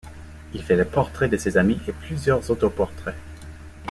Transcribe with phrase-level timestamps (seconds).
[0.55, 3.13] Il fait le portrait de ses amis et plusieurs autoportraits.